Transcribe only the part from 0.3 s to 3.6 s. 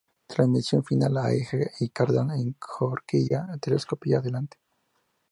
Transmisión final a eje y cardán y horquilla